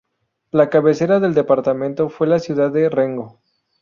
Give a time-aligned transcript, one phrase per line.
[0.49, 3.39] La cabecera del departamento fue la ciudad de Rengo.